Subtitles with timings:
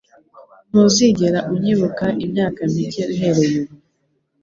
[0.69, 3.73] Ntuzigera unyibuka imyaka mike uhereye ubu.